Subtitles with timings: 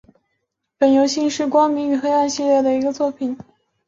[0.79, 3.37] 本游戏是光明与黑暗系列的一个作品。